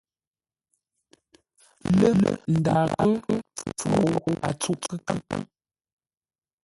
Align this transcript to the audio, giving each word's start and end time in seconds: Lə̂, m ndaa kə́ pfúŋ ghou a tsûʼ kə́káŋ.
Lə̂, 1.99 2.09
m 2.19 2.21
ndaa 2.55 2.83
kə́ 2.97 3.09
pfúŋ 3.77 4.03
ghou 4.21 4.35
a 4.47 4.49
tsûʼ 4.61 4.79
kə́káŋ. 5.05 5.41